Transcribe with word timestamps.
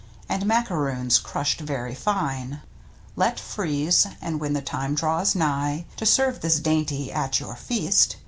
And 0.27 0.47
macaroons 0.47 1.19
crushed 1.19 1.59
very 1.61 1.93
fine. 1.93 2.61
Let 3.15 3.39
freeze; 3.39 4.07
and 4.19 4.39
when 4.39 4.53
the 4.53 4.61
time 4.63 4.95
draws 4.95 5.35
nigh 5.35 5.85
To 5.97 6.07
serve 6.07 6.41
this 6.41 6.59
dainty 6.59 7.11
at 7.11 7.39
your 7.39 7.55
feast. 7.55 8.15